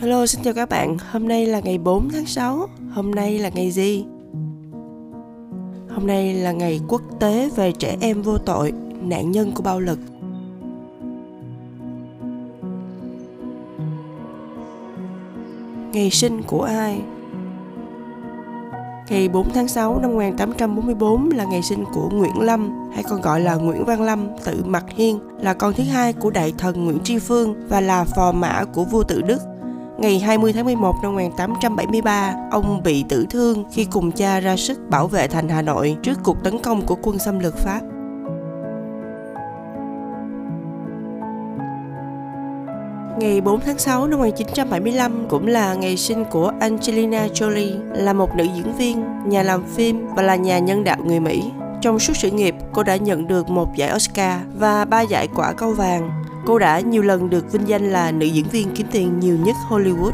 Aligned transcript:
Hello, 0.00 0.26
xin 0.26 0.42
chào 0.42 0.54
các 0.54 0.68
bạn. 0.68 0.96
Hôm 1.10 1.28
nay 1.28 1.46
là 1.46 1.60
ngày 1.60 1.78
4 1.78 2.08
tháng 2.08 2.26
6. 2.26 2.68
Hôm 2.90 3.10
nay 3.10 3.38
là 3.38 3.48
ngày 3.48 3.70
gì? 3.70 4.04
Hôm 5.90 6.06
nay 6.06 6.34
là 6.34 6.52
ngày 6.52 6.80
quốc 6.88 7.02
tế 7.20 7.50
về 7.56 7.72
trẻ 7.72 7.96
em 8.00 8.22
vô 8.22 8.38
tội, 8.38 8.72
nạn 9.02 9.32
nhân 9.32 9.52
của 9.54 9.62
bạo 9.62 9.80
lực. 9.80 9.98
Ngày 15.92 16.10
sinh 16.10 16.42
của 16.42 16.62
ai? 16.62 17.00
Ngày 19.08 19.28
4 19.28 19.50
tháng 19.54 19.68
6 19.68 19.98
năm 20.00 20.10
1844 20.10 21.30
là 21.30 21.44
ngày 21.44 21.62
sinh 21.62 21.84
của 21.94 22.08
Nguyễn 22.12 22.40
Lâm, 22.40 22.90
hay 22.94 23.02
còn 23.02 23.20
gọi 23.20 23.40
là 23.40 23.54
Nguyễn 23.54 23.84
Văn 23.84 24.02
Lâm, 24.02 24.28
tự 24.44 24.64
Mặc 24.64 24.84
Hiên, 24.88 25.18
là 25.40 25.54
con 25.54 25.74
thứ 25.74 25.84
hai 25.84 26.12
của 26.12 26.30
đại 26.30 26.52
thần 26.58 26.84
Nguyễn 26.84 26.98
Tri 27.04 27.18
Phương 27.18 27.68
và 27.68 27.80
là 27.80 28.04
phò 28.04 28.32
mã 28.32 28.64
của 28.64 28.84
vua 28.84 29.02
tự 29.02 29.22
Đức. 29.22 29.42
Ngày 29.98 30.18
20 30.18 30.52
tháng 30.52 30.64
11 30.64 30.94
năm 31.02 31.12
1873, 31.12 32.34
ông 32.50 32.82
bị 32.82 33.04
tử 33.08 33.26
thương 33.30 33.64
khi 33.72 33.84
cùng 33.84 34.12
cha 34.12 34.40
ra 34.40 34.56
sức 34.56 34.78
bảo 34.90 35.06
vệ 35.06 35.28
thành 35.28 35.48
Hà 35.48 35.62
Nội 35.62 35.96
trước 36.02 36.18
cuộc 36.24 36.44
tấn 36.44 36.58
công 36.58 36.86
của 36.86 36.96
quân 37.02 37.18
xâm 37.18 37.38
lược 37.38 37.56
Pháp. 37.56 37.80
Ngày 43.18 43.40
4 43.40 43.60
tháng 43.60 43.78
6 43.78 44.06
năm 44.06 44.18
1975 44.18 45.26
cũng 45.28 45.46
là 45.46 45.74
ngày 45.74 45.96
sinh 45.96 46.24
của 46.30 46.52
Angelina 46.60 47.26
Jolie, 47.26 47.94
là 47.94 48.12
một 48.12 48.36
nữ 48.36 48.44
diễn 48.44 48.76
viên, 48.76 49.04
nhà 49.26 49.42
làm 49.42 49.64
phim 49.64 50.06
và 50.14 50.22
là 50.22 50.36
nhà 50.36 50.58
nhân 50.58 50.84
đạo 50.84 50.96
người 51.04 51.20
Mỹ. 51.20 51.44
Trong 51.80 51.98
suốt 51.98 52.16
sự 52.16 52.30
nghiệp, 52.30 52.54
cô 52.72 52.82
đã 52.82 52.96
nhận 52.96 53.28
được 53.28 53.48
một 53.50 53.76
giải 53.76 53.92
Oscar 53.96 54.40
và 54.58 54.84
ba 54.84 55.00
giải 55.00 55.28
quả 55.34 55.52
cầu 55.52 55.72
vàng. 55.72 56.10
Cô 56.46 56.58
đã 56.58 56.80
nhiều 56.80 57.02
lần 57.02 57.30
được 57.30 57.52
vinh 57.52 57.68
danh 57.68 57.92
là 57.92 58.12
nữ 58.12 58.26
diễn 58.26 58.44
viên 58.48 58.74
kiếm 58.74 58.86
tiền 58.92 59.20
nhiều 59.20 59.36
nhất 59.44 59.56
Hollywood. 59.68 60.12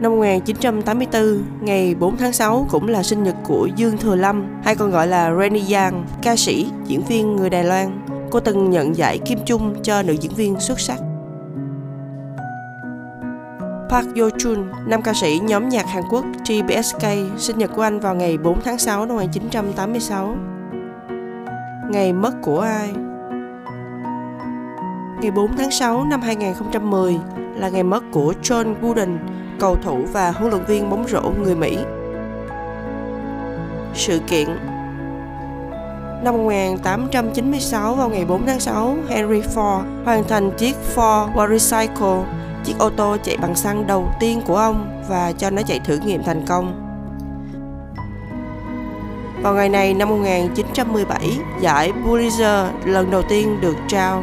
Năm 0.00 0.12
1984, 0.12 1.44
ngày 1.60 1.94
4 1.94 2.16
tháng 2.16 2.32
6 2.32 2.66
cũng 2.70 2.88
là 2.88 3.02
sinh 3.02 3.22
nhật 3.22 3.34
của 3.44 3.68
Dương 3.76 3.98
Thừa 3.98 4.16
Lâm, 4.16 4.46
hay 4.64 4.74
còn 4.74 4.90
gọi 4.90 5.06
là 5.06 5.34
Renny 5.40 5.72
Yang, 5.72 6.06
ca 6.22 6.36
sĩ, 6.36 6.66
diễn 6.86 7.02
viên 7.08 7.36
người 7.36 7.50
Đài 7.50 7.64
Loan. 7.64 8.06
Cô 8.30 8.40
từng 8.40 8.70
nhận 8.70 8.96
giải 8.96 9.18
Kim 9.18 9.38
Chung 9.46 9.74
cho 9.82 10.02
nữ 10.02 10.12
diễn 10.12 10.32
viên 10.34 10.60
xuất 10.60 10.80
sắc. 10.80 10.98
Park 13.90 14.06
Yo 14.16 14.30
Chun, 14.38 14.68
nam 14.86 15.02
ca 15.02 15.12
sĩ 15.14 15.38
nhóm 15.42 15.68
nhạc 15.68 15.86
Hàn 15.86 16.02
Quốc 16.10 16.24
TBSK, 16.44 17.02
sinh 17.36 17.58
nhật 17.58 17.70
của 17.76 17.82
anh 17.82 18.00
vào 18.00 18.14
ngày 18.14 18.38
4 18.38 18.60
tháng 18.64 18.78
6 18.78 19.06
năm 19.06 19.16
1986. 19.16 20.36
Ngày 21.90 22.12
mất 22.12 22.32
của 22.42 22.60
ai? 22.60 22.92
Ngày 25.20 25.30
4 25.30 25.56
tháng 25.56 25.70
6 25.70 26.04
năm 26.04 26.20
2010 26.22 27.16
là 27.54 27.68
ngày 27.68 27.82
mất 27.82 28.04
của 28.12 28.32
John 28.42 28.74
Wooden, 28.82 29.16
cầu 29.60 29.76
thủ 29.82 30.04
và 30.12 30.30
huấn 30.30 30.50
luyện 30.50 30.64
viên 30.64 30.90
bóng 30.90 31.08
rổ 31.08 31.32
người 31.42 31.54
Mỹ. 31.54 31.78
Sự 33.94 34.20
kiện 34.28 34.48
Năm 36.22 36.34
1896 36.34 37.94
vào 37.94 38.08
ngày 38.08 38.24
4 38.24 38.46
tháng 38.46 38.60
6, 38.60 38.96
Henry 39.08 39.40
Ford 39.40 39.82
hoàn 40.04 40.24
thành 40.28 40.50
chiếc 40.58 40.76
Ford 40.94 41.30
Motorcycle 41.32 42.45
chiếc 42.66 42.78
ô 42.78 42.90
tô 42.90 43.16
chạy 43.22 43.36
bằng 43.36 43.54
xăng 43.54 43.86
đầu 43.86 44.08
tiên 44.20 44.42
của 44.46 44.56
ông 44.56 45.04
và 45.08 45.32
cho 45.32 45.50
nó 45.50 45.62
chạy 45.62 45.80
thử 45.80 45.98
nghiệm 45.98 46.22
thành 46.22 46.44
công. 46.46 46.82
Vào 49.42 49.54
ngày 49.54 49.68
này 49.68 49.94
năm 49.94 50.08
1917, 50.08 51.38
giải 51.60 51.92
Pulitzer 52.04 52.66
lần 52.84 53.10
đầu 53.10 53.22
tiên 53.22 53.60
được 53.60 53.76
trao. 53.88 54.22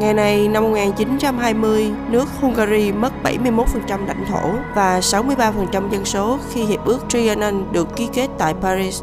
Ngày 0.00 0.14
này 0.14 0.48
năm 0.48 0.62
1920, 0.62 1.90
nước 2.08 2.24
Hungary 2.40 2.92
mất 2.92 3.12
71% 3.24 4.06
lãnh 4.06 4.24
thổ 4.30 4.50
và 4.74 5.00
63% 5.00 5.88
dân 5.90 6.04
số 6.04 6.38
khi 6.50 6.64
hiệp 6.64 6.84
ước 6.84 6.98
Trianon 7.08 7.72
được 7.72 7.96
ký 7.96 8.08
kết 8.12 8.28
tại 8.38 8.54
Paris. 8.62 9.02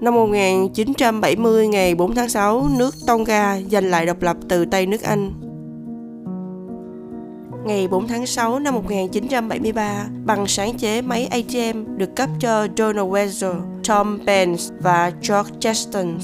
Năm 0.00 0.14
1970, 0.14 1.68
ngày 1.68 1.94
4 1.94 2.14
tháng 2.14 2.28
6, 2.28 2.68
nước 2.78 2.94
Tonga 3.06 3.60
giành 3.70 3.84
lại 3.84 4.06
độc 4.06 4.22
lập 4.22 4.36
từ 4.48 4.64
Tây 4.64 4.86
nước 4.86 5.02
Anh. 5.02 5.32
Ngày 7.64 7.88
4 7.88 8.08
tháng 8.08 8.26
6 8.26 8.58
năm 8.58 8.74
1973, 8.74 10.06
bằng 10.24 10.46
sáng 10.46 10.78
chế 10.78 11.02
máy 11.02 11.26
ATM 11.26 11.96
được 11.96 12.16
cấp 12.16 12.28
cho 12.40 12.66
Donald 12.76 13.08
Wessel, 13.08 13.54
Tom 13.88 14.18
Pence 14.26 14.62
và 14.80 15.12
George 15.28 15.54
Cheston. 15.60 16.18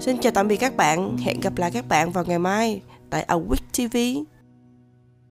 Xin 0.00 0.18
chào 0.18 0.32
tạm 0.32 0.48
biệt 0.48 0.56
các 0.56 0.76
bạn, 0.76 1.16
hẹn 1.18 1.40
gặp 1.40 1.58
lại 1.58 1.70
các 1.70 1.88
bạn 1.88 2.10
vào 2.10 2.24
ngày 2.24 2.38
mai 2.38 2.82
tại 3.10 3.26
Awick 3.28 3.88
TV. 3.88 3.96